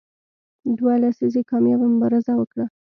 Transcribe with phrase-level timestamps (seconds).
[0.77, 2.65] دوه لسیزې کامیابه مبارزه وکړه.